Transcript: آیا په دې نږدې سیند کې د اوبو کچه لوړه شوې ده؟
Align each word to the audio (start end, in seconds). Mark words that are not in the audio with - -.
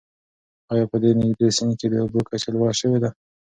آیا 0.71 0.85
په 0.91 0.97
دې 1.03 1.11
نږدې 1.21 1.47
سیند 1.57 1.73
کې 1.79 1.87
د 1.89 1.93
اوبو 2.03 2.19
کچه 2.29 2.49
لوړه 2.53 2.73
شوې 2.81 2.97
ده؟ 3.03 3.09